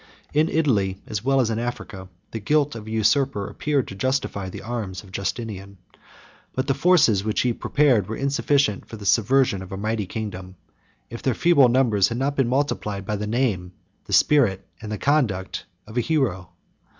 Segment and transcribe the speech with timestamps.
[0.33, 4.49] In Italy, as well as in Africa, the guilt of a usurper appeared to justify
[4.49, 5.77] the arms of Justinian;
[6.55, 10.55] but the forces which he prepared, were insufficient for the subversion of a mighty kingdom,
[11.11, 13.73] if their feeble numbers had not been multiplied by the name,
[14.05, 16.49] the spirit, and the conduct, of a hero.